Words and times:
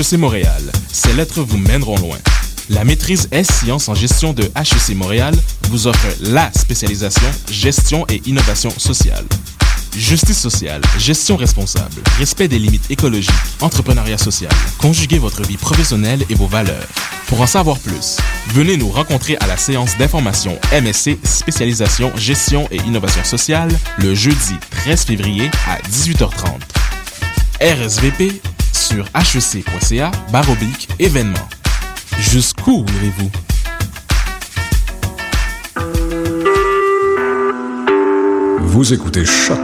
HEC 0.00 0.14
Montréal, 0.14 0.62
ces 0.90 1.12
lettres 1.12 1.42
vous 1.42 1.58
mèneront 1.58 1.98
loin. 1.98 2.16
La 2.70 2.84
maîtrise 2.84 3.28
S-Sciences 3.32 3.86
en 3.90 3.94
gestion 3.94 4.32
de 4.32 4.44
HEC 4.44 4.96
Montréal 4.96 5.34
vous 5.68 5.88
offre 5.88 6.06
la 6.22 6.50
spécialisation 6.52 7.26
gestion 7.50 8.06
et 8.08 8.22
innovation 8.24 8.70
sociale. 8.70 9.26
Justice 9.94 10.38
sociale, 10.38 10.80
gestion 10.96 11.36
responsable, 11.36 12.00
respect 12.16 12.48
des 12.48 12.58
limites 12.58 12.90
écologiques, 12.90 13.30
entrepreneuriat 13.60 14.16
social. 14.16 14.50
Conjuguez 14.78 15.18
votre 15.18 15.42
vie 15.42 15.58
professionnelle 15.58 16.24
et 16.30 16.34
vos 16.34 16.46
valeurs. 16.46 16.86
Pour 17.26 17.42
en 17.42 17.46
savoir 17.46 17.78
plus, 17.78 18.16
venez 18.54 18.78
nous 18.78 18.88
rencontrer 18.88 19.36
à 19.40 19.46
la 19.46 19.58
séance 19.58 19.98
d'information 19.98 20.58
MSC 20.72 21.18
spécialisation 21.24 22.10
gestion 22.16 22.66
et 22.70 22.78
innovation 22.86 23.24
sociale 23.24 23.70
le 23.98 24.14
jeudi 24.14 24.54
13 24.70 25.04
février 25.04 25.50
à 25.68 25.76
18h30. 25.90 26.56
RSVP 27.60 28.40
sur 28.72 29.06
hec.ca 29.14 30.10
baroblique 30.32 30.88
événement. 30.98 31.48
Jusqu'où 32.18 32.84
voulez-vous? 32.86 33.30
Vous 38.60 38.92
écoutez 38.92 39.24
Choc 39.24 39.58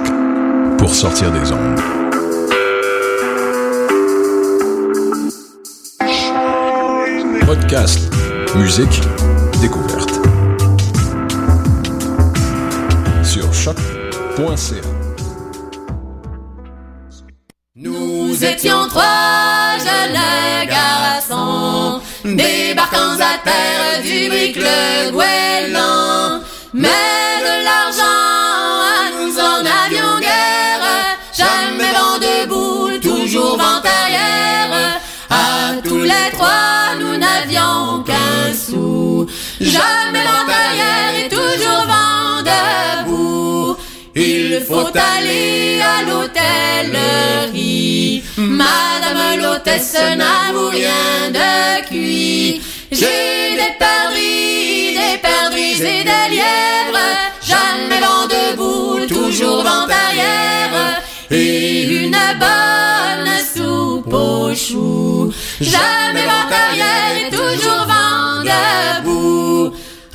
pour 0.78 0.94
sortir 0.94 1.30
des 1.32 1.52
ondes. 1.52 1.80
Podcast, 7.46 8.00
musique, 8.56 9.00
découverte. 9.60 10.20
Sur 13.22 13.52
choc.ca. 13.54 14.95
Nous 18.38 18.44
étions 18.44 18.86
trois 18.88 19.78
jeunes 19.78 20.68
garçons, 20.68 22.02
débarquant 22.22 23.14
à 23.14 23.38
terre 23.42 24.02
du 24.04 24.28
brick 24.28 24.56
le 24.56 25.10
goéland. 25.10 26.42
Mais 26.74 27.40
de 27.40 27.64
l'argent, 27.64 29.16
nous 29.18 29.38
en 29.38 29.60
avions 29.84 30.20
guère, 30.20 31.16
jamais 31.32 31.92
vent 31.94 32.18
debout, 32.18 32.98
toujours 33.00 33.56
vent 33.56 33.80
arrière. 33.82 35.00
À 35.30 35.80
tous 35.82 36.02
les 36.02 36.30
trois, 36.32 36.94
nous 37.00 37.16
n'avions 37.16 38.02
qu'un 38.04 38.52
sou, 38.52 39.26
jamais 39.60 40.24
vent 40.24 40.52
arrière 40.52 41.24
et 41.24 41.28
toujours. 41.30 41.85
Faut 44.64 44.88
aller 44.94 45.80
à 45.80 46.02
l'hôtellerie. 46.08 48.22
Madame 48.36 49.40
l'hôtesse 49.40 49.96
n'avoue 50.16 50.68
rien 50.68 51.30
de 51.30 51.82
cuit. 51.86 52.60
J'ai 52.90 53.56
des 53.56 53.74
perdrix, 53.78 54.94
des 54.94 55.18
perdrix 55.18 55.80
et 55.82 56.02
des 56.04 56.28
lièvres. 56.34 56.98
Jamais 57.42 58.00
vent 58.00 58.26
debout, 58.26 59.06
toujours 59.06 59.62
vent 59.62 59.86
arrière. 59.88 61.00
Et 61.30 61.84
une 62.04 62.18
bonne 62.40 63.30
soupe 63.54 64.12
aux 64.12 64.52
choux. 64.54 65.32
Jamais 65.60 66.24
vent 66.24 66.48
arrière 66.50 67.30
toujours 67.30 67.84
vent. 67.86 67.95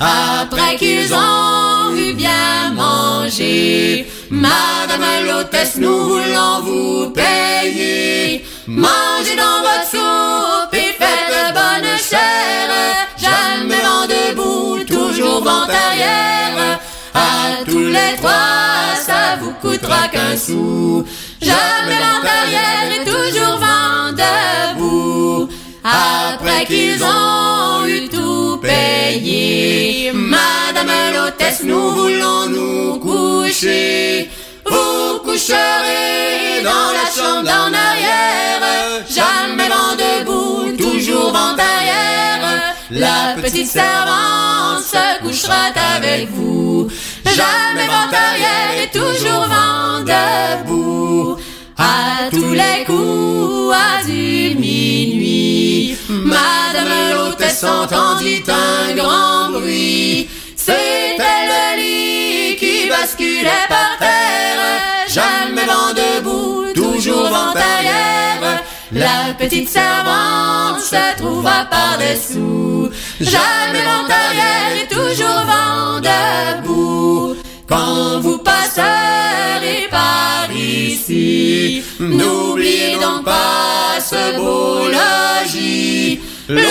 Après 0.04 0.76
qu'ils 0.78 1.14
ont 1.14 1.94
eu 1.94 2.12
bien 2.14 2.72
mangé, 2.74 4.04
Madame 4.30 5.26
l'hôtesse, 5.28 5.76
nous 5.76 6.08
voulons 6.08 6.60
vous 6.64 7.10
payer. 7.10 8.44
Mangez 8.66 9.36
dans 9.36 9.60
votre 9.62 9.88
soupe 9.92 10.74
et 10.74 10.92
faites 10.98 11.54
bonne 11.54 11.96
chère. 12.10 12.72
Jamais 13.16 13.80
vent 13.80 14.06
debout, 14.08 14.84
toujours 14.84 15.44
vent 15.44 15.68
arrière. 15.68 16.80
À 17.14 17.64
tous 17.64 17.86
les 17.86 18.16
trois, 18.16 18.96
ça 19.00 19.36
vous 19.40 19.52
coûtera 19.60 20.08
qu'un 20.08 20.36
sou. 20.36 21.06
Jamais 21.40 21.98
vent 22.02 22.26
arrière 22.26 23.00
et 23.00 23.04
toujours 23.04 23.58
vent 23.58 24.10
debout. 24.10 25.48
Après 25.84 26.64
qu'ils 26.64 27.04
ont 27.04 27.86
eu 27.86 28.08
tout 28.08 28.41
payé, 28.62 30.12
Madame 30.14 30.92
l'hôtesse, 31.14 31.62
nous 31.64 31.90
voulons 31.90 32.46
nous 32.48 32.98
coucher. 33.00 34.30
Vous 34.64 35.18
coucherez 35.24 36.62
dans 36.62 36.90
la 36.98 37.06
chambre 37.14 37.42
d'en 37.42 37.72
arrière, 37.88 38.62
jamais 39.10 39.68
vent 39.68 39.96
debout, 40.04 40.76
toujours 40.76 41.32
vent 41.32 41.56
arrière. 41.58 42.74
La 42.90 43.34
petite 43.42 43.68
servante 43.68 44.82
se 44.82 45.22
couchera 45.22 45.72
avec 45.96 46.28
vous, 46.30 46.88
jamais 47.24 47.86
vent 47.86 48.10
arrière 48.12 48.84
et 48.84 48.90
toujours 48.90 49.46
vent 49.48 50.00
debout. 50.00 51.36
À 51.84 52.30
tous 52.30 52.52
les 52.52 52.84
coups, 52.86 53.74
à 53.74 54.04
du 54.04 54.54
minuit, 54.54 55.96
Madame 56.08 56.92
l'hôtesse 57.12 57.64
entendit 57.64 58.40
un 58.46 58.94
grand 58.94 59.50
bruit. 59.50 60.28
C'était 60.54 61.42
le 61.50 61.80
lit 61.80 62.56
qui 62.56 62.88
basculait 62.88 63.66
par 63.68 63.98
terre, 63.98 65.08
jamais 65.08 65.66
vent 65.66 65.92
debout, 65.92 66.72
toujours 66.72 67.28
vent 67.28 67.50
arrière. 67.50 68.62
La 68.92 69.34
petite 69.36 69.68
servante 69.68 70.80
se 70.80 71.16
trouva 71.16 71.66
par-dessous, 71.68 72.90
jamais 73.20 73.82
vent 73.82 74.06
arrière 74.08 74.84
et 74.84 74.86
toujours 74.86 75.42
vent 75.52 76.00
debout. 76.00 77.36
Quand 77.72 78.20
vous 78.20 78.36
passerez 78.36 79.88
par 79.90 80.46
ici, 80.54 81.82
n'oubliez 81.98 82.96
donc 83.00 83.24
pas 83.24 83.98
ce 83.98 84.36
beau 84.36 84.88
logis, 84.88 86.20
l'hôtellerie 86.50 86.68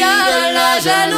de 0.00 0.54
la 0.54 0.80
jeune 0.80 1.14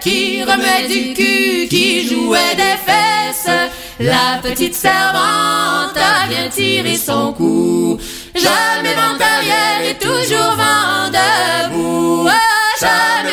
qui 0.00 0.44
remet 0.44 0.86
du 0.86 1.12
cul, 1.14 1.66
qui 1.68 2.08
jouait 2.08 2.54
des 2.54 2.78
fesses. 2.86 3.50
La 3.98 4.38
petite 4.40 4.76
servante 4.76 5.96
a 5.96 6.28
bien 6.28 6.48
tiré 6.48 6.96
son 6.96 7.32
coup. 7.32 7.98
Jamais 8.34 8.94
vent 8.94 9.18
arrière 9.18 9.90
et 9.90 9.98
toujours 9.98 10.54
vent 10.56 11.10
debout. 11.10 12.28
Jamais 12.80 13.29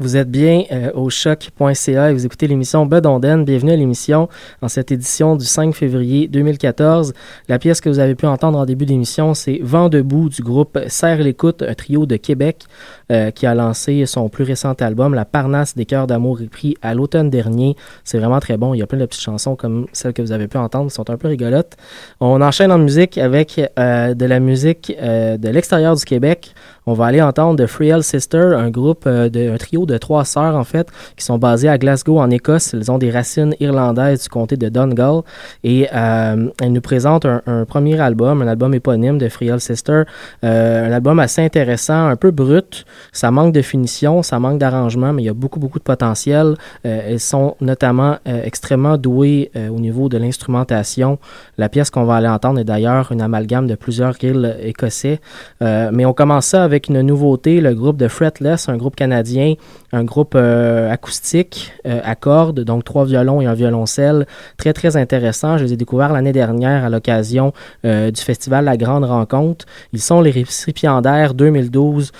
Vous 0.00 0.16
êtes 0.16 0.28
bien 0.30 0.64
euh, 0.72 0.90
au 0.94 1.08
choc.ca 1.08 2.10
et 2.10 2.12
vous 2.12 2.26
écoutez 2.26 2.48
l'émission 2.48 2.84
Bedonden. 2.84 3.44
Bienvenue 3.44 3.70
à 3.70 3.76
l'émission 3.76 4.28
en 4.60 4.66
cette 4.66 4.90
édition 4.90 5.36
du 5.36 5.46
5 5.46 5.72
février 5.72 6.26
2014. 6.26 7.14
La 7.48 7.60
pièce 7.60 7.80
que 7.80 7.88
vous 7.88 8.00
avez 8.00 8.16
pu 8.16 8.26
entendre 8.26 8.58
en 8.58 8.66
début 8.66 8.86
d'émission, 8.86 9.34
c'est 9.34 9.60
Vent 9.62 9.88
debout 9.88 10.28
du 10.28 10.42
groupe 10.42 10.78
Serre 10.88 11.18
l'écoute, 11.18 11.62
un 11.62 11.74
trio 11.74 12.06
de 12.06 12.16
Québec 12.16 12.64
euh, 13.12 13.30
qui 13.30 13.46
a 13.46 13.54
lancé 13.54 14.04
son 14.04 14.28
plus 14.28 14.42
récent 14.42 14.72
album, 14.72 15.14
La 15.14 15.24
Parnasse 15.24 15.76
des 15.76 15.86
cœurs 15.86 16.08
d'amour 16.08 16.40
repris 16.40 16.76
à 16.82 16.92
l'automne 16.92 17.30
dernier. 17.30 17.76
C'est 18.02 18.18
vraiment 18.18 18.40
très 18.40 18.56
bon. 18.56 18.74
Il 18.74 18.78
y 18.78 18.82
a 18.82 18.86
plein 18.88 18.98
de 18.98 19.06
petites 19.06 19.22
chansons 19.22 19.54
comme 19.54 19.86
celles 19.92 20.12
que 20.12 20.22
vous 20.22 20.32
avez 20.32 20.48
pu 20.48 20.58
entendre 20.58 20.90
qui 20.90 20.94
sont 20.96 21.08
un 21.08 21.16
peu 21.16 21.28
rigolotes. 21.28 21.76
On 22.18 22.42
enchaîne 22.42 22.72
en 22.72 22.78
musique 22.78 23.16
avec 23.16 23.60
euh, 23.78 24.12
de 24.12 24.26
la 24.26 24.40
musique 24.40 24.92
de 24.98 25.48
l'extérieur 25.48 25.94
du 25.94 26.04
Québec. 26.04 26.52
On 26.86 26.92
va 26.92 27.06
aller 27.06 27.22
entendre 27.22 27.64
The 27.64 27.66
Frail 27.66 28.02
Sister, 28.02 28.52
un 28.56 28.68
groupe, 28.68 29.04
euh, 29.06 29.54
un 29.54 29.56
trio 29.56 29.86
de 29.86 29.96
trois 29.96 30.26
sœurs 30.26 30.54
en 30.54 30.64
fait, 30.64 30.88
qui 31.16 31.24
sont 31.24 31.38
basées 31.38 31.70
à 31.70 31.78
Glasgow 31.78 32.18
en 32.18 32.30
Écosse. 32.30 32.74
Elles 32.74 32.90
ont 32.90 32.98
des 32.98 33.10
racines 33.10 33.54
irlandaises 33.58 34.24
du 34.24 34.28
comté 34.28 34.58
de 34.58 34.68
Donegal 34.68 35.22
et 35.62 35.88
euh, 35.94 36.50
elles 36.60 36.72
nous 36.72 36.82
présentent 36.82 37.24
un, 37.24 37.64
premier 37.64 37.98
album, 38.00 38.42
un 38.42 38.48
album 38.48 38.74
éponyme 38.74 39.16
de 39.16 39.30
Frail 39.30 39.60
Sister, 39.60 40.02
euh, 40.44 40.88
un 40.88 40.92
album 40.92 41.20
assez 41.20 41.42
intéressant, 41.42 42.08
un 42.08 42.16
peu 42.16 42.30
brut. 42.32 42.84
Ça 43.12 43.30
manque 43.30 43.54
de 43.54 43.62
finition, 43.62 44.22
ça 44.22 44.38
manque 44.38 44.58
d'arrangement, 44.58 45.14
mais 45.14 45.22
il 45.22 45.26
y 45.26 45.30
a 45.30 45.34
beaucoup 45.34 45.60
beaucoup 45.60 45.78
de 45.78 45.84
potentiel. 45.84 46.56
Elles 46.82 47.20
sont 47.20 47.56
notamment 47.60 48.18
extrêmement 48.26 48.98
douées 48.98 49.50
au 49.56 49.80
niveau 49.80 50.08
de 50.08 50.18
l'instrumentation. 50.18 51.18
La 51.56 51.68
pièce 51.68 51.90
qu'on 51.90 52.04
va 52.04 52.16
aller 52.16 52.28
entendre 52.28 52.60
est 52.60 52.64
d'ailleurs 52.64 53.10
une 53.12 53.22
amalgame 53.22 53.66
de 53.66 53.74
plusieurs 53.74 54.14
reels 54.20 54.56
écossais. 54.62 55.20
Mais 55.60 56.04
on 56.04 56.12
commence 56.12 56.46
ça 56.46 56.64
avec 56.64 56.73
une 56.88 57.00
nouveauté, 57.00 57.60
le 57.60 57.74
groupe 57.74 57.96
de 57.96 58.08
Fretless, 58.08 58.68
un 58.68 58.76
groupe 58.76 58.96
canadien, 58.96 59.54
un 59.94 60.04
groupe 60.04 60.34
euh, 60.34 60.90
acoustique 60.90 61.72
euh, 61.86 62.00
à 62.04 62.16
cordes, 62.16 62.60
donc 62.60 62.84
trois 62.84 63.04
violons 63.04 63.40
et 63.40 63.46
un 63.46 63.54
violoncelle, 63.54 64.26
très 64.56 64.72
très 64.72 64.96
intéressant. 64.96 65.56
Je 65.56 65.64
les 65.64 65.72
ai 65.74 65.76
découverts 65.76 66.12
l'année 66.12 66.32
dernière 66.32 66.84
à 66.84 66.90
l'occasion 66.90 67.52
euh, 67.84 68.10
du 68.10 68.20
festival 68.20 68.64
La 68.64 68.76
Grande 68.76 69.04
Rencontre. 69.04 69.66
Ils 69.92 70.00
sont 70.00 70.20
les 70.20 70.30
récipiendaires 70.30 71.34
2012 71.34 72.12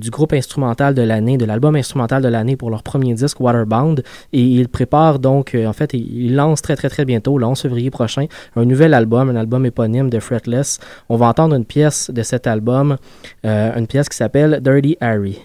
du 0.00 0.10
groupe 0.10 0.32
instrumental 0.32 0.94
de 0.94 1.02
l'année, 1.02 1.38
de 1.38 1.44
l'album 1.44 1.74
instrumental 1.76 2.22
de 2.22 2.28
l'année 2.28 2.56
pour 2.56 2.70
leur 2.70 2.82
premier 2.82 3.14
disque 3.14 3.40
Waterbound 3.40 4.02
et 4.32 4.42
ils 4.42 4.68
préparent 4.68 5.18
donc, 5.18 5.56
en 5.56 5.72
fait, 5.72 5.94
ils 5.94 6.34
lancent 6.34 6.62
très 6.62 6.76
très 6.76 6.88
très 6.88 7.04
bientôt, 7.04 7.38
le 7.38 7.46
11 7.46 7.60
février 7.60 7.90
prochain, 7.90 8.26
un 8.56 8.64
nouvel 8.64 8.94
album, 8.94 9.30
un 9.30 9.36
album 9.36 9.64
éponyme 9.66 10.10
de 10.10 10.20
Fretless. 10.20 10.78
On 11.08 11.16
va 11.16 11.26
entendre 11.26 11.56
une 11.56 11.64
pièce 11.64 12.10
de 12.10 12.22
cet 12.22 12.46
album, 12.46 12.96
une 13.44 13.86
pièce 13.86 14.01
qui 14.08 14.16
s'appelle 14.16 14.60
Dirty 14.60 14.96
Harry. 15.00 15.40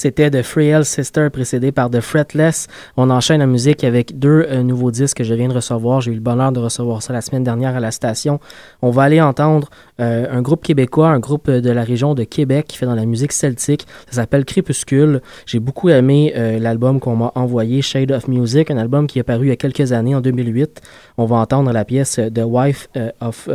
C'était 0.00 0.30
The 0.30 0.40
Frail 0.40 0.82
Sister 0.86 1.28
précédé 1.30 1.72
par 1.72 1.90
The 1.90 2.00
Fretless. 2.00 2.68
On 2.96 3.10
enchaîne 3.10 3.40
la 3.40 3.46
musique 3.46 3.84
avec 3.84 4.18
deux 4.18 4.46
euh, 4.48 4.62
nouveaux 4.62 4.90
disques 4.90 5.18
que 5.18 5.24
je 5.24 5.34
viens 5.34 5.48
de 5.48 5.52
recevoir. 5.52 6.00
J'ai 6.00 6.12
eu 6.12 6.14
le 6.14 6.20
bonheur 6.20 6.52
de 6.52 6.58
recevoir 6.58 7.02
ça 7.02 7.12
la 7.12 7.20
semaine 7.20 7.44
dernière 7.44 7.76
à 7.76 7.80
la 7.80 7.90
station. 7.90 8.40
On 8.80 8.88
va 8.88 9.02
aller 9.02 9.20
entendre 9.20 9.68
euh, 10.00 10.26
un 10.30 10.40
groupe 10.40 10.64
québécois, 10.64 11.08
un 11.08 11.18
groupe 11.18 11.50
de 11.50 11.70
la 11.70 11.84
région 11.84 12.14
de 12.14 12.24
Québec 12.24 12.64
qui 12.68 12.78
fait 12.78 12.86
dans 12.86 12.94
la 12.94 13.04
musique 13.04 13.32
celtique. 13.32 13.86
Ça 14.06 14.22
s'appelle 14.22 14.46
Crépuscule. 14.46 15.20
J'ai 15.44 15.60
beaucoup 15.60 15.90
aimé 15.90 16.32
euh, 16.34 16.58
l'album 16.58 16.98
qu'on 16.98 17.16
m'a 17.16 17.32
envoyé, 17.34 17.82
Shade 17.82 18.10
of 18.10 18.26
Music, 18.26 18.70
un 18.70 18.78
album 18.78 19.06
qui 19.06 19.18
est 19.18 19.22
paru 19.22 19.44
il 19.44 19.48
y 19.50 19.52
a 19.52 19.56
quelques 19.56 19.92
années, 19.92 20.14
en 20.14 20.22
2008. 20.22 20.80
On 21.18 21.26
va 21.26 21.36
entendre 21.36 21.72
la 21.72 21.84
pièce 21.84 22.18
The 22.34 22.44
Wife 22.46 22.88
of 23.20 23.50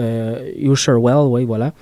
Usher 0.60 0.94
Well, 1.00 1.26
oui, 1.28 1.44
voilà. 1.44 1.74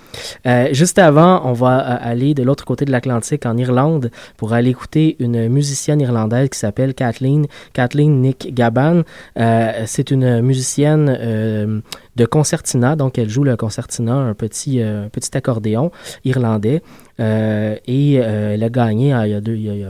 juste 0.71 0.99
avant, 0.99 1.41
on 1.43 1.51
va 1.51 1.79
aller 1.79 2.33
de 2.33 2.43
l'autre 2.43 2.63
côté 2.63 2.85
de 2.85 2.91
l'Atlantique, 2.91 3.45
en 3.45 3.57
Irlande, 3.57 4.09
pour 4.37 4.52
aller 4.55 4.69
écouter 4.69 5.15
une 5.19 5.47
musicienne 5.49 6.01
irlandaise 6.01 6.49
qui 6.49 6.59
s'appelle 6.59 6.93
Kathleen, 6.93 7.47
Kathleen 7.73 8.21
Nick 8.21 8.53
Gaban. 8.53 9.03
Euh, 9.39 9.83
c'est 9.85 10.11
une 10.11 10.41
musicienne 10.41 11.15
euh, 11.19 11.79
de 12.15 12.25
concertina, 12.25 12.95
donc 12.95 13.17
elle 13.17 13.29
joue 13.29 13.43
le 13.43 13.55
concertina, 13.55 14.13
un 14.13 14.33
petit, 14.33 14.81
euh, 14.81 15.09
petit 15.09 15.35
accordéon 15.35 15.91
irlandais. 16.25 16.81
et 17.19 18.13
elle 18.15 18.63
a 18.63 18.69
gagné 18.69 19.13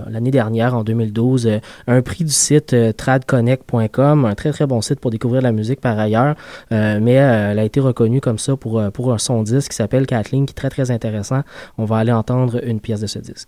l'année 0.10 0.32
dernière, 0.32 0.76
en 0.76 0.84
2012, 0.84 1.50
un 1.88 2.02
prix 2.02 2.26
du 2.26 2.32
site 2.32 2.76
tradconnect.com, 2.98 4.26
un 4.26 4.36
très 4.36 4.52
très 4.52 4.68
bon 4.68 4.82
site 4.82 5.00
pour 5.00 5.10
découvrir 5.10 5.42
la 5.42 5.54
musique 5.54 5.80
par 5.80 5.98
ailleurs. 5.98 6.36
mais 6.70 7.14
elle 7.14 7.60
a 7.60 7.64
été 7.64 7.80
reconnue 7.80 8.20
comme 8.20 8.40
ça 8.40 8.58
pour, 8.58 8.82
pour 8.92 9.20
son 9.20 9.42
disque 9.44 9.72
qui 9.72 9.78
s'appelle 9.78 10.06
Kathleen, 10.06 10.46
qui 10.46 10.52
est 10.52 10.56
très 10.56 10.70
très 10.70 10.92
intéressant. 10.92 11.44
On 11.78 11.86
va 11.86 11.98
aller 11.98 12.12
entendre 12.12 12.62
une 12.66 12.82
pièce 12.82 13.00
de 13.00 13.08
ce 13.08 13.20
disque. 13.20 13.48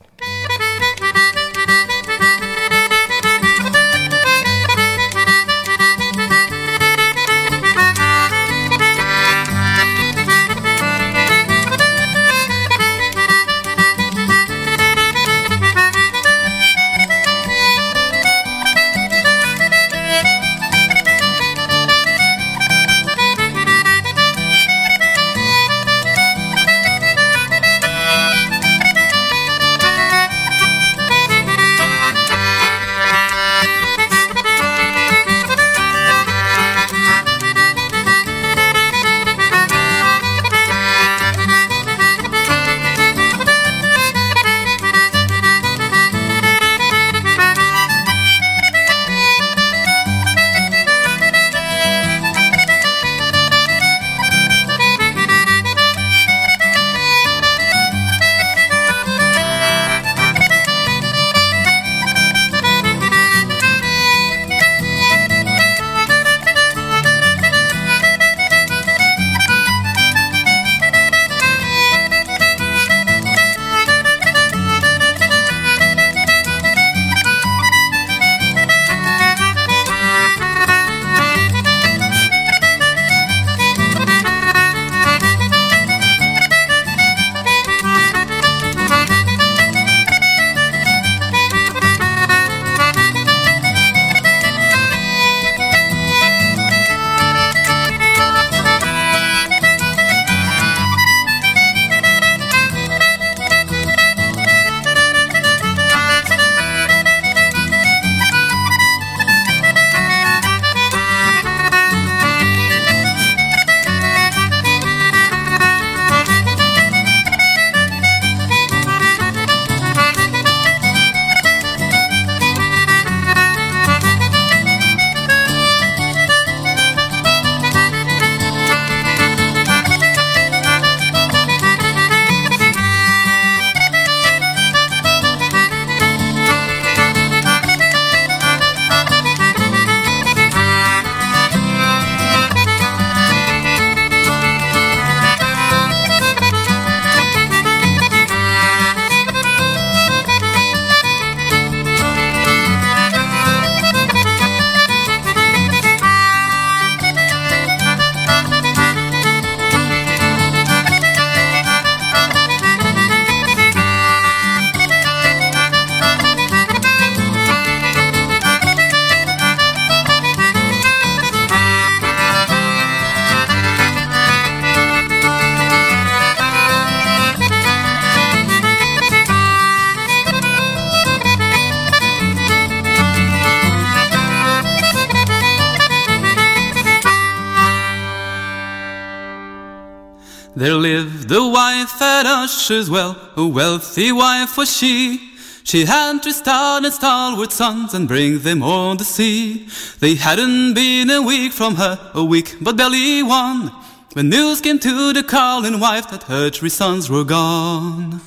As 192.71 192.89
well, 192.89 193.17
a 193.35 193.45
wealthy 193.45 194.11
wife 194.11 194.57
was 194.57 194.75
she. 194.75 195.31
She 195.63 195.85
had 195.85 196.19
three 196.19 196.31
stout 196.31 196.85
and 196.85 196.93
stalwart 196.93 197.51
sons 197.51 197.93
and 197.93 198.07
bring 198.07 198.39
them 198.39 198.61
on 198.61 198.97
the 198.97 199.03
sea. 199.03 199.67
They 199.99 200.15
hadn't 200.15 200.75
been 200.75 201.09
a 201.09 201.21
week 201.21 201.53
from 201.53 201.75
her, 201.75 202.11
a 202.13 202.23
week 202.23 202.57
but 202.61 202.77
barely 202.77 203.23
one. 203.23 203.71
When 204.13 204.29
news 204.29 204.61
came 204.61 204.79
to 204.79 205.11
the 205.11 205.23
Carlin 205.23 205.79
wife 205.79 206.09
that 206.11 206.23
her 206.23 206.49
three 206.49 206.69
sons 206.69 207.09
were 207.09 207.23
gone. 207.23 208.21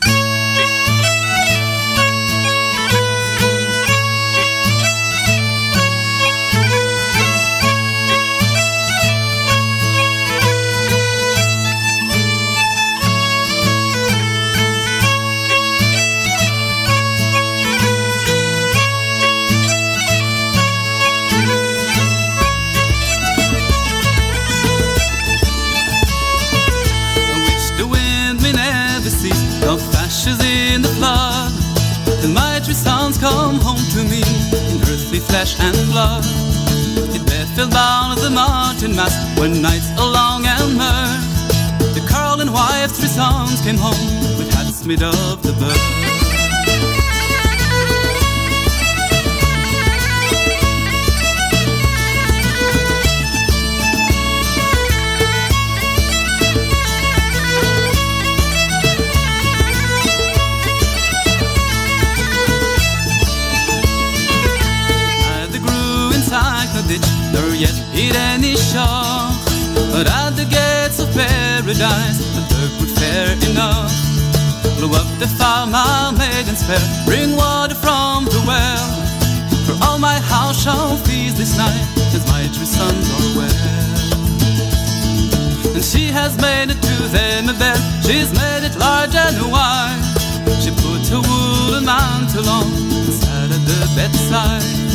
Flesh 35.29 35.61
and 35.61 35.77
blood. 35.93 36.25
It 37.15 37.49
fell 37.55 37.69
down 37.69 38.17
the 38.17 38.31
mountain 38.31 38.97
mass 38.97 39.15
when 39.39 39.63
nights 39.63 39.91
along 39.99 40.47
and 40.47 40.77
mirth. 40.77 41.95
The 41.95 42.05
Carl 42.09 42.41
and 42.41 42.53
wife, 42.53 42.93
three 42.93 43.09
sons 43.09 43.61
came 43.63 43.77
home 43.77 44.09
with 44.39 44.53
hats 44.55 44.85
made 44.85 45.03
of 45.03 45.43
the 45.43 45.53
bird. 45.61 45.98
Yet 67.59 67.75
hit 67.93 68.17
any 68.17 68.57
shore. 68.57 69.29
But 69.93 70.07
at 70.09 70.31
the 70.37 70.47
gates 70.47 70.99
of 71.01 71.09
paradise, 71.13 72.19
the 72.35 72.43
Turk 72.49 72.73
would 72.81 72.93
fare 72.99 73.33
enough. 73.51 73.93
Blow 74.79 74.95
up 74.95 75.09
the 75.19 75.27
fire, 75.27 75.67
my 75.67 76.15
maidens 76.17 76.63
fair, 76.63 76.81
bring 77.05 77.37
water 77.37 77.75
from 77.75 78.25
the 78.27 78.43
well. 78.47 78.89
For 79.67 79.77
all 79.85 79.99
my 79.99 80.19
house 80.21 80.63
shall 80.63 80.97
feast 80.99 81.37
this 81.37 81.57
night, 81.59 81.85
as 82.15 82.25
my 82.27 82.47
three 82.55 82.67
sons 82.67 83.07
are 83.17 83.33
well. 83.37 83.79
And 85.75 85.85
she 85.85 86.07
has 86.09 86.37
made 86.41 86.71
it 86.71 86.81
to 86.81 86.97
them 87.11 87.49
a 87.49 87.55
bed, 87.55 87.81
she's 88.07 88.33
made 88.33 88.65
it 88.65 88.77
large 88.79 89.15
and 89.15 89.37
wide. 89.51 90.01
She 90.63 90.71
put 90.71 91.07
her 91.13 91.21
woolen 91.21 91.85
mantle 91.85 92.49
on 92.49 92.67
and 92.67 93.13
sat 93.13 93.51
at 93.51 93.63
the 93.67 93.79
bedside. 93.97 94.88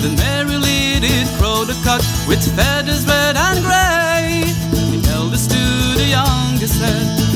Then 0.00 0.16
merrily 0.16 0.98
did 1.00 1.28
crow 1.36 1.64
the 1.64 1.74
cock 1.84 2.00
with 2.26 2.40
feathers 2.56 3.06
red 3.06 3.36
and 3.36 3.60
grey. 3.60 4.44
The 4.72 5.10
eldest 5.12 5.50
to 5.50 5.62
the 5.98 6.06
youngest 6.08 6.78
said, 6.78 7.29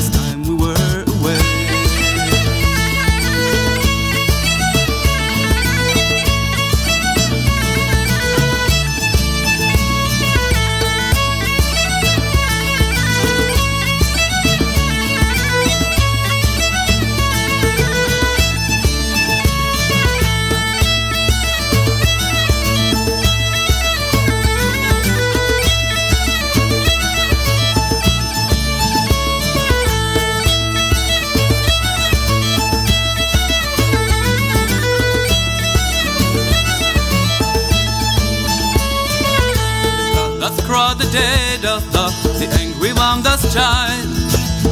dead 41.15 41.63
of 41.65 41.81
the, 41.93 42.05
the 42.39 42.47
angry 42.59 42.91
one 42.91 43.23
does 43.23 43.41
child. 43.53 44.07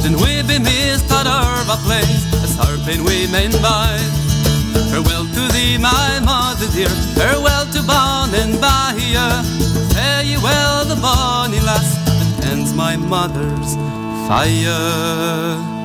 Then 0.03 0.15
we 0.19 0.43
be 0.43 0.59
missed 0.59 1.09
out 1.11 1.27
of 1.27 1.63
a 1.71 1.77
place, 1.87 2.23
as 2.43 2.59
our 2.59 2.75
pain 2.85 3.03
we 3.07 3.27
may 3.31 3.47
bide. 3.63 4.11
Farewell 4.91 5.25
to 5.35 5.43
thee, 5.55 5.77
my 5.77 6.19
mother 6.19 6.67
dear, 6.75 6.93
farewell 7.15 7.65
to 7.71 7.81
Bon 7.83 8.29
and 8.35 8.59
Bahia. 8.59 9.27
Fare 9.93 10.23
ye 10.23 10.37
well, 10.37 10.83
the 10.85 10.99
bonny 10.99 11.61
lass 11.61 11.89
that 12.07 12.43
tends 12.43 12.73
my 12.73 12.95
mother's 12.97 13.75
fire. 14.27 15.82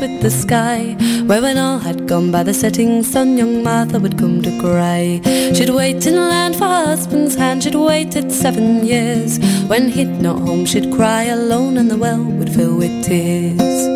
With 0.00 0.22
the 0.22 0.30
sky. 0.30 0.96
Where 1.26 1.42
when 1.42 1.58
all 1.58 1.78
had 1.78 2.08
gone 2.08 2.30
by 2.30 2.42
the 2.42 2.54
setting 2.54 3.02
sun, 3.02 3.36
young 3.36 3.62
Martha 3.62 4.00
would 4.00 4.18
come 4.18 4.42
to 4.42 4.60
cry. 4.60 5.20
She'd 5.54 5.70
wait 5.70 6.06
in 6.06 6.14
the 6.14 6.20
land 6.20 6.56
for 6.56 6.64
her 6.64 6.86
husband's 6.86 7.34
hand, 7.34 7.62
she'd 7.62 7.74
waited 7.74 8.32
seven 8.32 8.84
years. 8.84 9.38
When 9.66 9.88
he'd 9.88 10.20
not 10.20 10.40
home, 10.40 10.64
she'd 10.66 10.92
cry 10.92 11.24
alone, 11.24 11.76
and 11.76 11.90
the 11.90 11.98
well 11.98 12.22
would 12.22 12.52
fill 12.52 12.76
with 12.76 13.04
tears. 13.04 13.89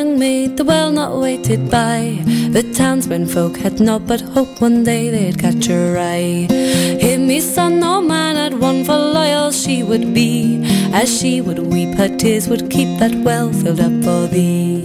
Young 0.00 0.18
maid 0.18 0.56
the 0.56 0.64
well 0.64 0.90
not 0.90 1.12
waited 1.24 1.62
by. 1.70 1.98
The 2.56 2.62
townsmen 2.80 3.26
folk 3.26 3.56
had 3.64 3.80
naught 3.86 4.06
but 4.06 4.22
hope 4.34 4.52
one 4.66 4.82
day 4.82 5.10
they'd 5.14 5.38
catch 5.38 5.66
her 5.66 5.98
eye. 5.98 6.46
Hear 7.02 7.18
me, 7.18 7.38
son, 7.40 7.80
no 7.80 8.00
man 8.00 8.36
had 8.36 8.54
won 8.64 8.82
for 8.84 8.96
loyal 9.16 9.50
she 9.50 9.82
would 9.82 10.06
be. 10.14 10.32
As 11.00 11.08
she 11.18 11.42
would 11.42 11.58
weep, 11.72 11.92
her 11.98 12.08
tears 12.16 12.48
would 12.48 12.70
keep 12.70 12.90
that 13.00 13.14
well 13.26 13.52
filled 13.52 13.80
up 13.88 13.96
for 14.06 14.22
thee. 14.34 14.82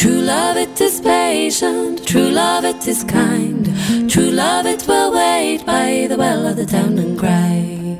True 0.00 0.22
love, 0.34 0.56
it 0.66 0.80
is 0.80 1.00
patient. 1.00 2.04
True 2.04 2.30
love, 2.42 2.64
it 2.64 2.88
is 2.88 3.04
kind. 3.04 3.51
Love, 4.32 4.64
it 4.64 4.88
will 4.88 5.12
wait 5.12 5.66
by 5.66 6.06
the 6.08 6.16
well 6.16 6.46
of 6.46 6.56
the 6.56 6.64
town 6.64 6.98
and 6.98 7.18
cry. 7.18 7.98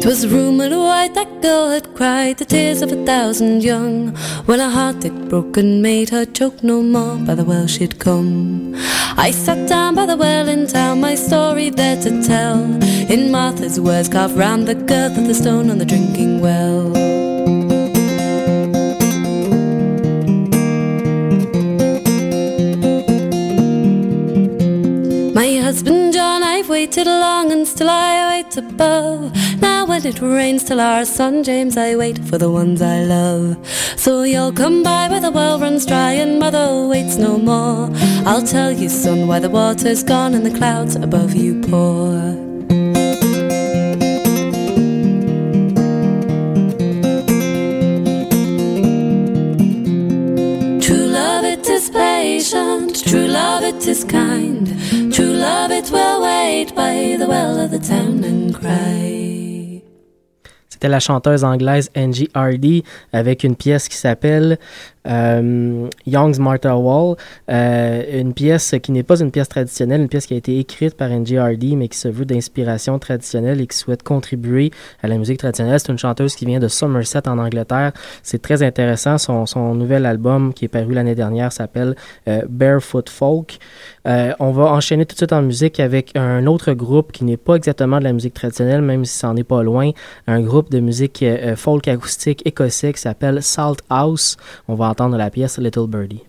'Twas 0.00 0.22
'Twas 0.22 0.26
rumored 0.28 0.72
wide 0.72 1.14
that 1.14 1.42
girl 1.42 1.68
had 1.68 1.94
cried 1.94 2.38
the 2.38 2.46
tears 2.46 2.80
of 2.80 2.90
a 2.92 3.04
thousand 3.04 3.62
young. 3.62 4.16
When 4.46 4.58
her 4.58 4.70
heart 4.70 5.02
that 5.02 5.28
broken 5.28 5.82
made 5.82 6.08
her 6.08 6.24
choke 6.24 6.62
no 6.62 6.80
more, 6.80 7.16
by 7.26 7.34
the 7.34 7.44
well 7.44 7.66
she'd 7.66 7.98
come. 7.98 8.74
I 9.18 9.32
sat 9.32 9.68
down 9.68 9.96
by 9.96 10.06
the 10.06 10.16
well 10.16 10.48
in 10.48 10.66
town, 10.66 11.02
my 11.02 11.14
story 11.14 11.68
there 11.68 12.00
to 12.00 12.22
tell. 12.22 12.58
In 13.14 13.30
Martha's 13.30 13.78
words, 13.78 14.08
carved 14.08 14.38
round 14.38 14.66
the 14.66 14.74
girth 14.74 15.18
of 15.18 15.26
the 15.26 15.34
stone 15.34 15.68
on 15.68 15.76
the 15.76 15.84
drinking 15.84 16.40
well. 16.40 17.13
Waited 26.84 27.06
long 27.06 27.50
and 27.50 27.66
still 27.66 27.88
I 27.88 28.28
wait 28.28 28.54
above. 28.58 29.32
Now 29.58 29.86
when 29.86 30.04
it 30.04 30.20
rains 30.20 30.64
till 30.64 30.80
our 30.80 31.06
son 31.06 31.42
James, 31.42 31.78
I 31.78 31.96
wait 31.96 32.18
for 32.18 32.36
the 32.36 32.50
ones 32.50 32.82
I 32.82 33.04
love. 33.04 33.56
So 33.96 34.24
you'll 34.24 34.52
come 34.52 34.82
by 34.82 35.08
where 35.08 35.18
the 35.18 35.30
well 35.30 35.58
runs 35.58 35.86
dry 35.86 36.12
and 36.12 36.38
mother 36.38 36.86
waits 36.86 37.16
no 37.16 37.38
more. 37.38 37.88
I'll 38.26 38.46
tell 38.46 38.70
you, 38.70 38.90
son, 38.90 39.26
why 39.26 39.38
the 39.38 39.48
water's 39.48 40.02
gone 40.02 40.34
and 40.34 40.44
the 40.44 40.54
clouds 40.58 40.94
above 40.94 41.34
you 41.34 41.62
pour. 41.62 42.20
True 50.84 51.06
love 51.06 51.44
it 51.46 51.66
is 51.66 51.88
patient, 51.88 53.06
true 53.08 53.26
love 53.26 53.62
it 53.64 53.88
is 53.88 54.04
kind. 54.04 55.03
C'était 60.68 60.88
la 60.88 61.00
chanteuse 61.00 61.44
anglaise 61.44 61.90
Angie 61.96 62.28
Hardy 62.34 62.82
avec 63.12 63.44
une 63.44 63.56
pièce 63.56 63.88
qui 63.88 63.96
s'appelle 63.96 64.58
euh, 65.06 65.88
Young's 66.06 66.38
Martha 66.38 66.76
Wall, 66.76 67.16
euh, 67.50 68.20
une 68.20 68.32
pièce 68.34 68.74
qui 68.82 68.92
n'est 68.92 69.02
pas 69.02 69.20
une 69.20 69.30
pièce 69.30 69.48
traditionnelle, 69.48 70.00
une 70.00 70.08
pièce 70.08 70.26
qui 70.26 70.34
a 70.34 70.36
été 70.36 70.58
écrite 70.58 70.96
par 70.96 71.10
Angie 71.10 71.36
Hardy, 71.36 71.76
mais 71.76 71.88
qui 71.88 71.98
se 71.98 72.08
veut 72.08 72.24
d'inspiration 72.24 72.98
traditionnelle 72.98 73.60
et 73.60 73.66
qui 73.66 73.76
souhaite 73.76 74.02
contribuer 74.02 74.70
à 75.02 75.08
la 75.08 75.18
musique 75.18 75.38
traditionnelle. 75.38 75.78
C'est 75.80 75.92
une 75.92 75.98
chanteuse 75.98 76.34
qui 76.36 76.46
vient 76.46 76.60
de 76.60 76.68
Somerset 76.68 77.28
en 77.28 77.38
Angleterre. 77.38 77.92
C'est 78.22 78.40
très 78.40 78.62
intéressant. 78.62 79.18
Son, 79.18 79.46
son 79.46 79.74
nouvel 79.74 80.06
album 80.06 80.52
qui 80.54 80.64
est 80.64 80.68
paru 80.68 80.94
l'année 80.94 81.14
dernière 81.14 81.52
s'appelle 81.52 81.94
euh, 82.28 82.42
Barefoot 82.48 83.08
Folk. 83.08 83.58
Euh, 84.06 84.32
on 84.38 84.50
va 84.52 84.64
enchaîner 84.64 85.06
tout 85.06 85.14
de 85.14 85.18
suite 85.18 85.32
en 85.32 85.42
musique 85.42 85.80
avec 85.80 86.16
un 86.16 86.46
autre 86.46 86.72
groupe 86.72 87.12
qui 87.12 87.24
n'est 87.24 87.36
pas 87.36 87.54
exactement 87.54 87.98
de 87.98 88.04
la 88.04 88.12
musique 88.12 88.34
traditionnelle, 88.34 88.82
même 88.82 89.04
si 89.04 89.16
c'en 89.16 89.36
est 89.36 89.44
pas 89.44 89.62
loin. 89.62 89.90
Un 90.26 90.40
groupe 90.40 90.70
de 90.70 90.80
musique 90.80 91.22
euh, 91.22 91.56
folk 91.56 91.88
acoustique 91.88 92.42
écossais 92.44 92.92
qui 92.92 93.00
s'appelle 93.00 93.42
Salt 93.42 93.82
House. 93.90 94.36
On 94.68 94.74
va 94.74 94.88
entendre 94.94 95.16
la 95.16 95.28
pièce 95.28 95.58
Little 95.58 95.88
Birdie. 95.88 96.22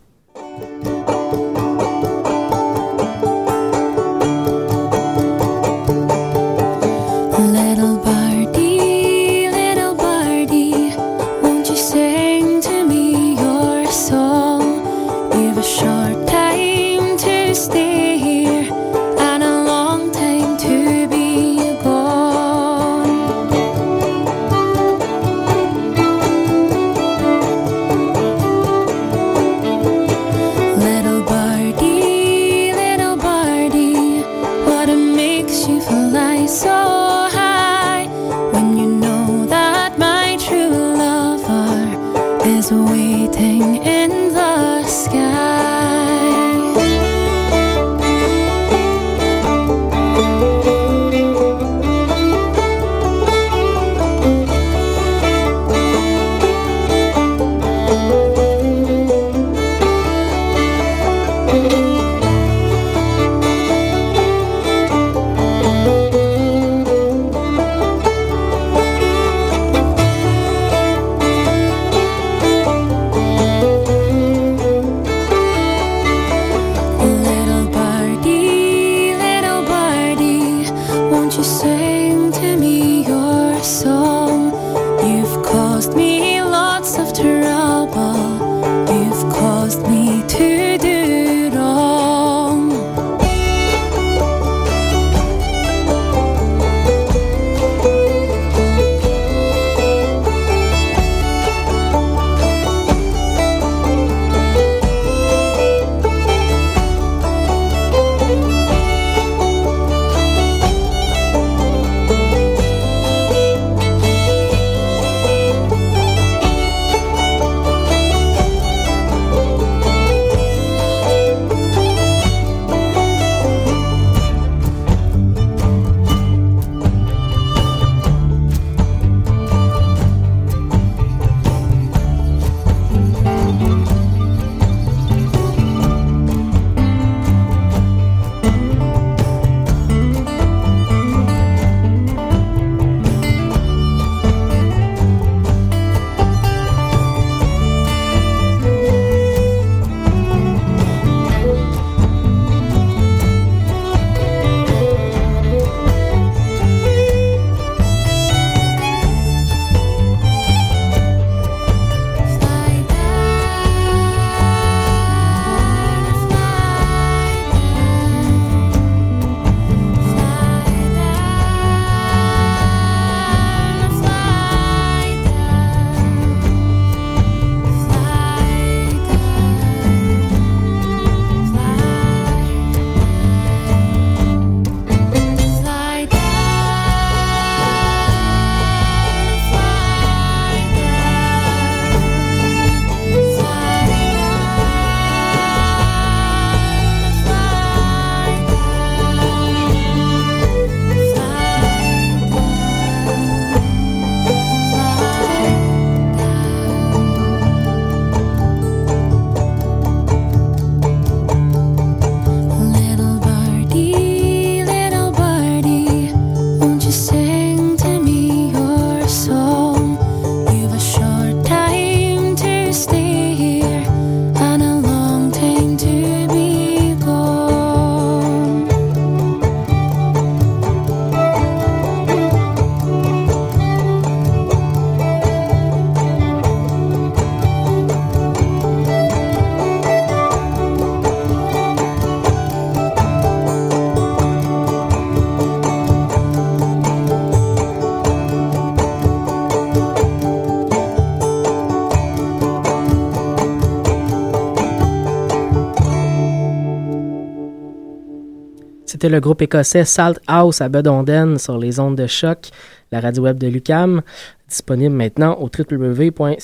Le 259.10 259.20
groupe 259.20 259.44
écossais 259.44 259.86
Salt 259.86 260.20
House 260.26 260.62
à 260.62 260.70
Bedonden 260.70 261.38
sur 261.38 261.60
les 261.60 261.80
ondes 261.80 261.96
de 261.96 262.08
choc, 262.08 262.50
la 262.92 263.00
radio 263.00 263.22
web 263.24 263.38
de 263.38 263.46
Lucam, 263.48 264.02
disponible 264.50 264.96
maintenant 264.96 265.38
au 265.40 265.48
www.choc.ca. 265.48 266.42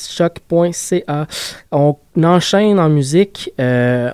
On 1.72 1.96
enchaîne 2.24 2.80
en 2.80 2.90
musique 2.90 3.52
euh, 3.60 4.12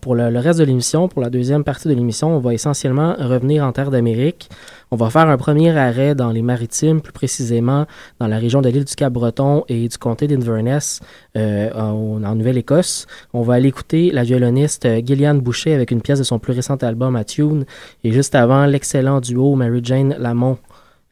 pour 0.00 0.14
le, 0.14 0.38
reste 0.38 0.60
de 0.60 0.64
l'émission. 0.64 1.08
Pour 1.08 1.20
la 1.20 1.30
deuxième 1.30 1.64
partie 1.64 1.88
de 1.88 1.94
l'émission, 1.94 2.36
on 2.36 2.38
va 2.38 2.54
essentiellement 2.54 3.16
revenir 3.18 3.64
en 3.64 3.72
terre 3.72 3.90
d'Amérique. 3.90 4.48
On 4.92 4.96
va 4.96 5.08
faire 5.08 5.28
un 5.28 5.36
premier 5.36 5.76
arrêt 5.76 6.16
dans 6.16 6.30
les 6.30 6.42
maritimes, 6.42 7.00
plus 7.00 7.12
précisément 7.12 7.86
dans 8.18 8.26
la 8.26 8.38
région 8.38 8.60
de 8.60 8.68
l'île 8.68 8.84
du 8.84 8.94
Cap-Breton 8.94 9.64
et 9.68 9.88
du 9.88 9.98
comté 9.98 10.26
d'Inverness 10.26 11.00
euh, 11.36 11.70
en, 11.74 12.34
Nouvelle-Écosse. 12.34 13.06
On 13.32 13.42
va 13.42 13.54
aller 13.54 13.68
écouter 13.68 14.10
la 14.10 14.24
violoniste 14.24 14.88
Gillian 15.06 15.36
Boucher 15.36 15.74
avec 15.74 15.92
une 15.92 16.02
pièce 16.02 16.18
de 16.18 16.24
son 16.24 16.40
plus 16.40 16.54
récent 16.54 16.76
album 16.76 17.14
à 17.14 17.22
Tune. 17.22 17.66
Et 18.02 18.10
juste 18.10 18.34
avant, 18.34 18.66
l'excellent 18.66 19.20
duo 19.20 19.54
Mary-Jane 19.54 20.16
Lamont 20.18 20.58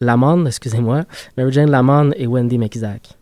Lamond, 0.00 0.46
excusez-moi, 0.46 1.04
Mary 1.36 1.52
Jane 1.52 1.70
Lamond 1.70 2.10
et 2.16 2.26
Wendy 2.26 2.56
McIsaac. 2.56 3.17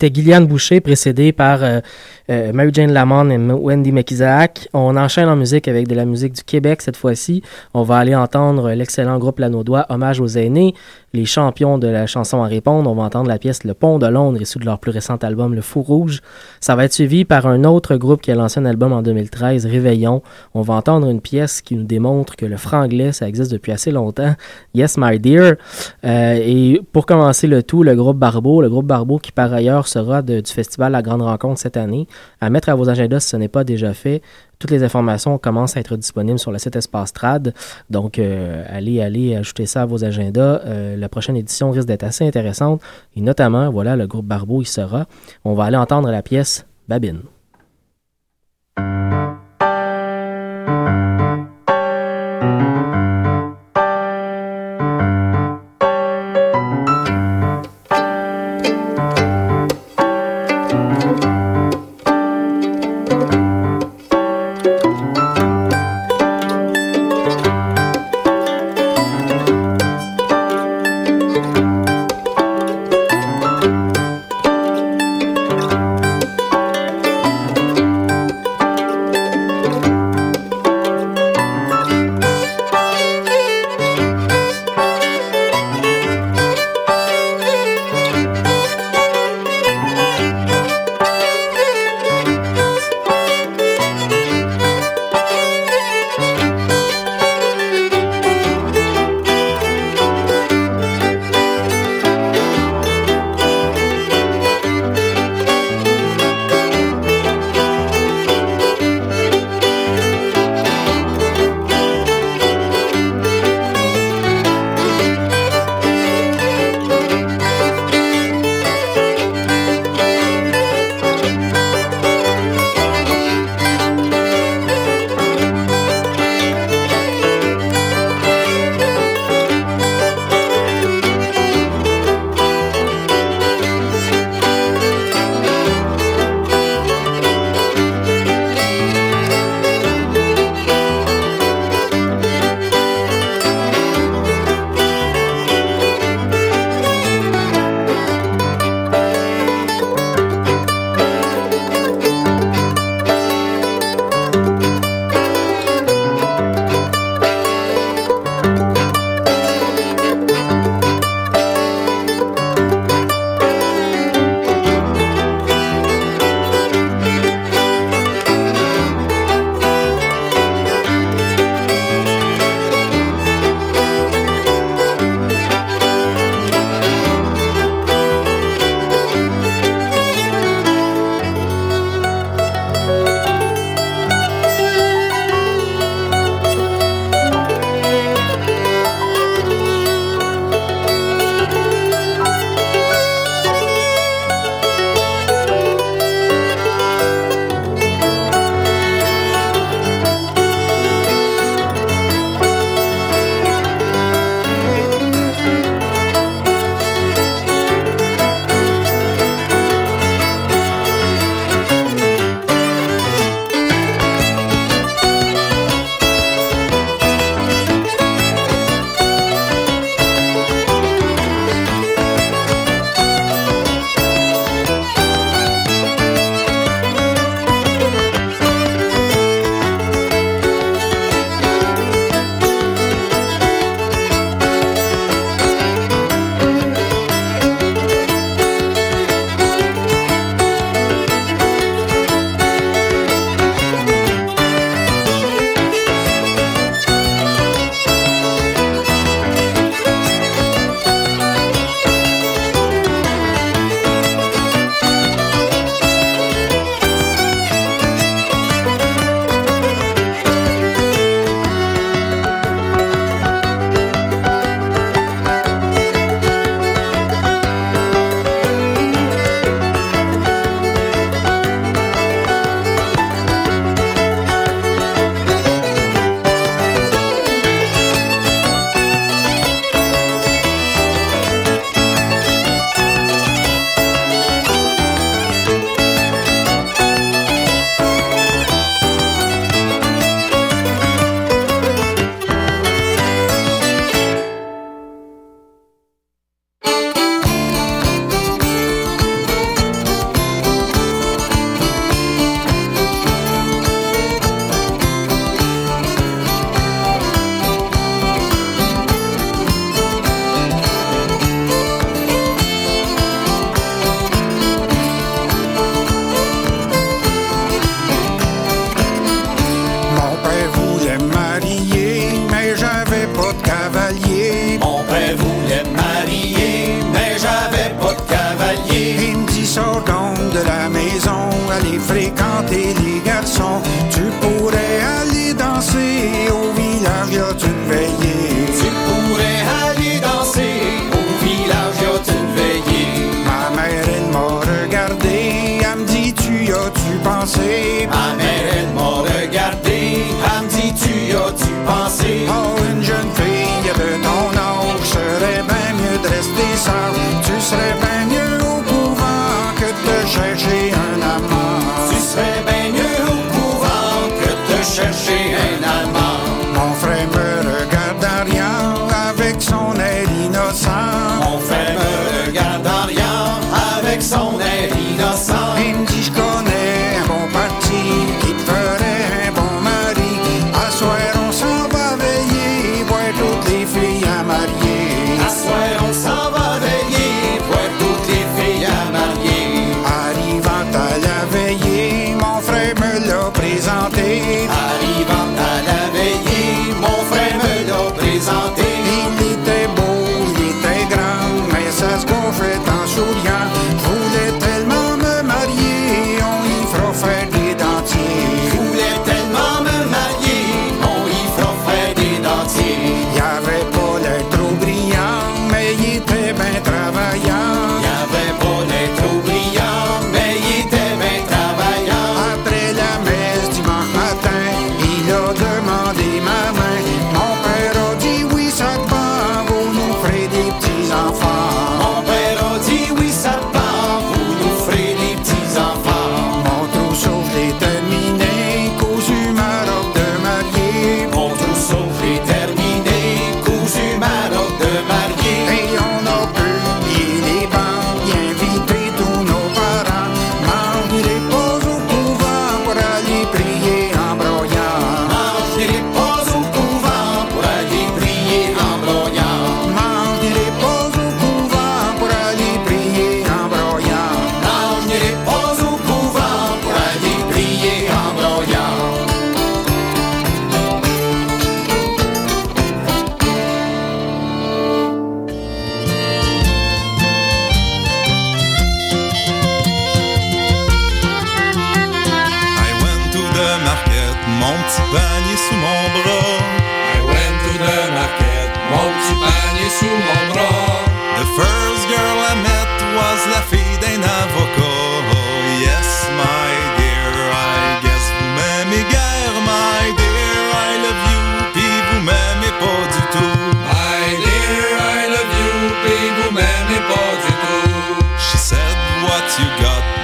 C'était 0.00 0.14
Gillian 0.14 0.42
Boucher, 0.42 0.80
précédée 0.80 1.32
par 1.32 1.60
euh, 2.30 2.52
Mary-Jane 2.52 2.92
Lamont 2.92 3.30
et 3.30 3.38
Wendy 3.38 3.92
McIsaac. 3.92 4.68
On 4.74 4.96
enchaîne 4.96 5.28
en 5.28 5.36
musique 5.36 5.66
avec 5.68 5.88
de 5.88 5.94
la 5.94 6.04
musique 6.04 6.34
du 6.34 6.42
Québec 6.42 6.82
cette 6.82 6.96
fois-ci. 6.96 7.42
On 7.74 7.82
va 7.82 7.96
aller 7.96 8.14
entendre 8.14 8.70
l'excellent 8.72 9.18
groupe 9.18 9.38
Lanaudois, 9.38 9.86
Hommage 9.88 10.20
aux 10.20 10.26
aînés, 10.26 10.74
les 11.14 11.24
champions 11.24 11.78
de 11.78 11.88
la 11.88 12.06
chanson 12.06 12.42
à 12.42 12.46
répondre. 12.46 12.90
On 12.90 12.94
va 12.94 13.04
entendre 13.04 13.28
la 13.28 13.38
pièce 13.38 13.64
Le 13.64 13.72
Pont 13.72 13.98
de 13.98 14.06
Londres, 14.06 14.40
issue 14.40 14.58
de 14.58 14.66
leur 14.66 14.78
plus 14.78 14.90
récent 14.90 15.16
album 15.16 15.54
Le 15.54 15.62
Fou 15.62 15.82
Rouge. 15.82 16.20
Ça 16.60 16.76
va 16.76 16.84
être 16.84 16.92
suivi 16.92 17.24
par 17.24 17.46
un 17.46 17.64
autre 17.64 17.96
groupe 17.96 18.20
qui 18.20 18.30
a 18.30 18.34
lancé 18.34 18.60
un 18.60 18.66
album 18.66 18.92
en 18.92 19.02
2013, 19.02 19.64
Réveillon. 19.64 20.22
On 20.54 20.62
va 20.62 20.74
entendre 20.74 21.08
une 21.08 21.20
pièce 21.20 21.62
qui 21.62 21.76
nous 21.76 21.84
démontre 21.84 22.36
que 22.36 22.44
le 22.44 22.56
franglais, 22.56 23.12
ça 23.12 23.26
existe 23.26 23.50
depuis 23.52 23.72
assez 23.72 23.90
longtemps. 23.90 24.34
Yes, 24.74 24.96
my 24.98 25.18
dear. 25.18 25.54
Euh, 26.04 26.34
et 26.34 26.80
pour 26.92 27.06
commencer 27.06 27.46
le 27.46 27.62
tout, 27.62 27.82
le 27.82 27.94
groupe 27.94 28.18
Barbeau, 28.18 28.60
le 28.60 28.68
groupe 28.68 28.86
Barbeau 28.86 29.18
qui 29.18 29.32
par 29.32 29.52
ailleurs 29.52 29.88
sera 29.88 30.20
du 30.20 30.42
festival 30.44 30.92
La 30.92 31.02
Grande 31.02 31.22
Rencontre 31.22 31.60
cette 31.60 31.76
année 31.76 32.06
à 32.40 32.50
mettre 32.50 32.68
à 32.68 32.74
vos 32.74 32.88
agendas 32.88 33.20
si 33.20 33.28
ce 33.28 33.36
n'est 33.36 33.48
pas 33.48 33.64
déjà 33.64 33.94
fait. 33.94 34.22
Toutes 34.58 34.70
les 34.70 34.82
informations 34.82 35.38
commencent 35.38 35.76
à 35.76 35.80
être 35.80 35.96
disponibles 35.96 36.38
sur 36.38 36.50
le 36.50 36.58
site 36.58 36.76
Espace 36.76 37.12
Trad. 37.12 37.54
Donc, 37.90 38.18
euh, 38.18 38.64
allez, 38.68 39.00
allez 39.00 39.36
ajouter 39.36 39.66
ça 39.66 39.82
à 39.82 39.86
vos 39.86 40.04
agendas. 40.04 40.62
Euh, 40.64 40.96
la 40.96 41.08
prochaine 41.08 41.36
édition 41.36 41.70
risque 41.70 41.86
d'être 41.86 42.04
assez 42.04 42.26
intéressante. 42.26 42.80
Et 43.16 43.20
notamment, 43.20 43.70
voilà, 43.70 43.96
le 43.96 44.06
groupe 44.06 44.26
Barbeau 44.26 44.62
y 44.62 44.66
sera. 44.66 45.06
On 45.44 45.54
va 45.54 45.64
aller 45.64 45.76
entendre 45.76 46.10
la 46.10 46.22
pièce 46.22 46.66
Babine. 46.88 47.20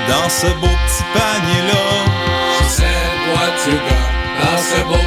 dans 0.09 0.29
ce 0.29 0.47
beau 0.61 0.67
petit 0.67 1.05
panier-là. 1.15 1.85
She 2.59 2.65
said, 2.79 3.15
what 3.35 3.57
you 3.67 3.79
dans 4.41 4.59
ce 4.59 4.81
beau 4.89 5.04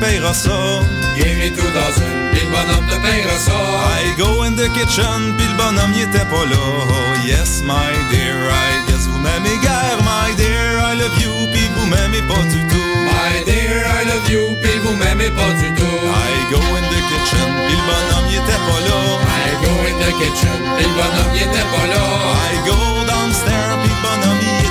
payera 0.00 0.34
ça. 0.34 0.50
Bienvenue 1.16 1.52
tout 1.52 1.70
dans 1.74 1.92
une, 2.02 2.30
pis 2.32 2.44
le 2.44 2.50
bonhomme 2.50 2.86
te 2.88 2.96
payera 2.96 3.36
ça. 3.38 3.52
I 3.52 4.14
go 4.18 4.42
in 4.42 4.54
the 4.56 4.68
kitchen, 4.74 5.34
pis 5.36 5.46
le 5.46 5.56
bonhomme 5.56 5.92
y 5.94 6.02
était 6.02 6.26
pas 6.26 6.44
là. 6.46 6.56
Oh, 6.56 7.26
yes, 7.26 7.62
my 7.62 7.92
dear, 8.10 8.36
I 8.50 8.90
guess 8.90 9.06
vous 9.06 9.18
m'aimez 9.18 9.56
guère, 9.62 9.98
my 10.02 10.34
dear, 10.36 10.80
I 10.80 10.96
love 10.98 11.18
you, 11.22 11.48
pis 11.52 11.68
vous 11.76 11.86
m'aimez 11.86 12.22
pas 12.22 12.42
du 12.50 12.60
tout. 12.66 12.74
My 13.06 13.44
dear, 13.44 13.84
I 13.86 14.04
love 14.06 14.28
you, 14.30 14.56
pis 14.62 14.78
vous 14.82 14.96
m'aimez 14.96 15.30
pas 15.30 15.52
du 15.60 15.72
tout. 15.74 15.84
I 15.84 16.34
go 16.50 16.60
in 16.76 16.84
the 16.90 17.00
kitchen, 17.10 17.48
pis 17.68 17.76
le 17.76 17.84
bonhomme 17.86 18.28
y 18.30 18.36
était 18.36 18.62
pas 18.66 18.80
là. 18.88 19.00
I 19.24 19.52
go 19.62 19.72
in 19.88 19.96
the 20.02 20.10
kitchen, 20.18 20.58
pis 20.78 20.84
le 20.84 20.94
bonhomme 20.94 21.34
y 21.34 21.38
était 21.38 21.68
pas 21.72 21.86
là. 21.92 22.02
I 22.50 22.56
go 22.66 22.76
downstairs, 23.06 23.78
pis 23.82 23.90
le 23.90 24.00
bonhomme 24.02 24.42
y 24.42 24.63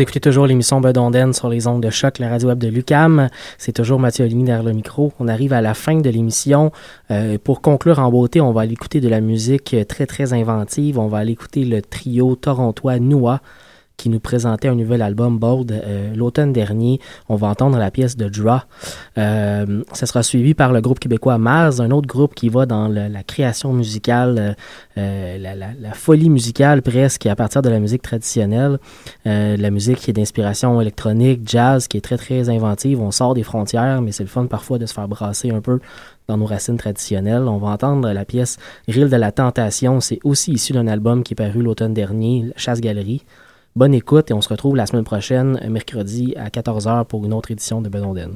Écoutez 0.00 0.18
toujours 0.18 0.46
l'émission 0.46 0.80
Bedonden 0.80 1.34
sur 1.34 1.50
les 1.50 1.66
ondes 1.66 1.82
de 1.82 1.90
choc, 1.90 2.20
la 2.20 2.30
radio 2.30 2.48
web 2.48 2.58
de 2.58 2.68
Lucam. 2.68 3.28
C'est 3.58 3.72
toujours 3.72 4.00
Mathieu 4.00 4.24
Oligny 4.24 4.44
derrière 4.44 4.64
le 4.64 4.72
micro. 4.72 5.12
On 5.20 5.28
arrive 5.28 5.52
à 5.52 5.60
la 5.60 5.74
fin 5.74 6.00
de 6.00 6.08
l'émission. 6.08 6.72
Euh, 7.10 7.36
pour 7.36 7.60
conclure 7.60 7.98
en 7.98 8.10
beauté, 8.10 8.40
on 8.40 8.50
va 8.50 8.62
aller 8.62 8.72
écouter 8.72 9.02
de 9.02 9.08
la 9.10 9.20
musique 9.20 9.76
très 9.86 10.06
très 10.06 10.32
inventive. 10.32 10.98
On 10.98 11.08
va 11.08 11.18
aller 11.18 11.32
écouter 11.32 11.66
le 11.66 11.82
trio 11.82 12.34
torontois 12.34 12.98
Noua 12.98 13.42
qui 14.00 14.08
nous 14.08 14.18
présentait 14.20 14.68
un 14.68 14.74
nouvel 14.74 15.02
album 15.02 15.38
Bold 15.38 15.70
euh, 15.72 16.14
l'automne 16.14 16.52
dernier. 16.54 17.00
On 17.28 17.36
va 17.36 17.48
entendre 17.48 17.76
la 17.78 17.90
pièce 17.90 18.16
de 18.16 18.28
Draw. 18.28 18.60
Euh, 19.18 19.82
ça 19.92 20.06
sera 20.06 20.22
suivi 20.22 20.54
par 20.54 20.72
le 20.72 20.80
groupe 20.80 20.98
québécois 20.98 21.36
Mars, 21.36 21.80
un 21.80 21.90
autre 21.90 22.06
groupe 22.08 22.34
qui 22.34 22.48
va 22.48 22.64
dans 22.64 22.88
la 22.88 23.22
création 23.22 23.72
musicale, 23.74 24.36
euh, 24.38 24.52
euh, 24.98 25.38
la, 25.38 25.54
la- 25.54 25.92
folie 25.92 26.30
musicale 26.30 26.80
presque 26.82 27.26
à 27.26 27.36
partir 27.36 27.60
de 27.62 27.68
la 27.68 27.78
musique 27.78 28.02
traditionnelle. 28.02 28.78
La 29.24 29.70
musique 29.70 29.98
qui 29.98 30.10
est 30.10 30.14
d'inspiration 30.14 30.80
électronique, 30.80 31.40
jazz, 31.44 31.88
qui 31.88 31.96
est 31.98 32.00
très 32.00 32.16
très 32.16 32.48
inventive. 32.48 33.00
On 33.02 33.10
sort 33.10 33.34
des 33.34 33.42
frontières, 33.42 34.00
mais 34.02 34.12
c'est 34.12 34.22
le 34.22 34.28
fun 34.28 34.46
parfois 34.46 34.78
de 34.78 34.86
se 34.86 34.94
faire 34.94 35.08
brasser 35.08 35.50
un 35.50 35.60
peu 35.60 35.78
dans 36.28 36.38
nos 36.38 36.46
racines 36.46 36.76
traditionnelles. 36.78 37.42
On 37.42 37.58
va 37.58 37.68
entendre 37.68 38.10
la 38.10 38.24
pièce 38.24 38.56
Rille 38.88 39.08
de 39.10 39.16
la 39.16 39.32
Tentation. 39.32 40.00
C'est 40.00 40.20
aussi 40.24 40.52
issu 40.52 40.72
d'un 40.72 40.86
album 40.86 41.22
qui 41.24 41.34
est 41.34 41.40
paru 41.44 41.60
l'automne 41.62 41.92
dernier, 41.92 42.50
Chasse-Galerie. 42.56 43.22
Bonne 43.76 43.94
écoute 43.94 44.32
et 44.32 44.34
on 44.34 44.40
se 44.40 44.48
retrouve 44.48 44.74
la 44.74 44.86
semaine 44.86 45.04
prochaine, 45.04 45.60
mercredi 45.68 46.34
à 46.36 46.48
14h 46.48 47.04
pour 47.04 47.24
une 47.24 47.32
autre 47.32 47.52
édition 47.52 47.80
de 47.80 47.88
Bedonden. 47.88 48.34